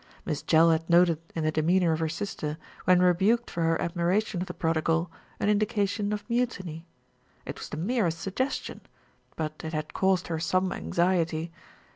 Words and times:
Miss 0.25 0.41
Jell 0.41 0.71
had 0.71 0.89
noted 0.89 1.19
in 1.35 1.43
the 1.43 1.51
de 1.51 1.61
meanour 1.61 1.91
of 1.93 1.99
her 1.99 2.09
sister, 2.09 2.57
when 2.85 3.03
rebuked 3.03 3.51
for 3.51 3.61
her 3.61 3.79
admiration 3.79 4.41
of 4.41 4.47
the 4.47 4.53
prodigal, 4.55 5.11
an 5.39 5.47
indication 5.47 6.11
of 6.11 6.27
mutiny. 6.27 6.87
It 7.45 7.59
was 7.59 7.69
the 7.69 7.77
merest 7.77 8.19
suggestion; 8.19 8.81
but 9.35 9.61
it 9.63 9.73
had 9.73 9.93
caused 9.93 10.25
her 10.25 10.39
some 10.39 10.71
anxiety. 10.73 11.51